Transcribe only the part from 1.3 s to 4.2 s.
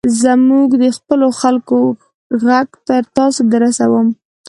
خلکو ږغ تر تاسي در رسوم.